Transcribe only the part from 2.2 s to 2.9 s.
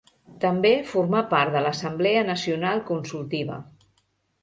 Nacional